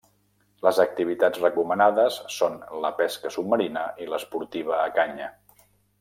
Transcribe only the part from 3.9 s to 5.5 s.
i l'esportiva a canya.